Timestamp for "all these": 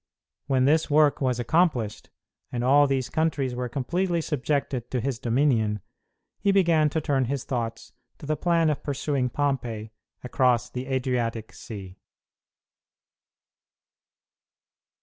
2.63-3.07